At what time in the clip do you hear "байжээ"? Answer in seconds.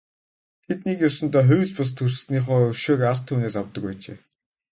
3.85-4.17